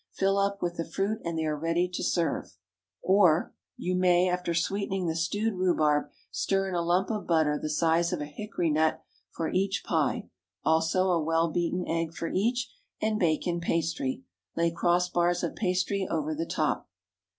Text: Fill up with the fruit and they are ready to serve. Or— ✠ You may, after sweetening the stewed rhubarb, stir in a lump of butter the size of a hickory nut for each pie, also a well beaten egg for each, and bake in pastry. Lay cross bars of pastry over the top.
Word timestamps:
Fill 0.11 0.39
up 0.39 0.63
with 0.63 0.77
the 0.77 0.83
fruit 0.83 1.19
and 1.23 1.37
they 1.37 1.45
are 1.45 1.55
ready 1.55 1.87
to 1.87 2.03
serve. 2.03 2.57
Or— 3.03 3.51
✠ 3.53 3.55
You 3.77 3.93
may, 3.95 4.27
after 4.27 4.55
sweetening 4.55 5.05
the 5.05 5.15
stewed 5.15 5.53
rhubarb, 5.53 6.09
stir 6.31 6.67
in 6.67 6.73
a 6.73 6.81
lump 6.81 7.11
of 7.11 7.27
butter 7.27 7.59
the 7.61 7.69
size 7.69 8.11
of 8.11 8.19
a 8.19 8.25
hickory 8.25 8.71
nut 8.71 9.03
for 9.29 9.51
each 9.51 9.83
pie, 9.85 10.27
also 10.65 11.11
a 11.11 11.21
well 11.21 11.51
beaten 11.51 11.87
egg 11.87 12.15
for 12.15 12.29
each, 12.33 12.73
and 12.99 13.19
bake 13.19 13.45
in 13.45 13.59
pastry. 13.61 14.23
Lay 14.57 14.71
cross 14.71 15.07
bars 15.07 15.43
of 15.43 15.55
pastry 15.55 16.07
over 16.09 16.33
the 16.33 16.47
top. 16.47 16.89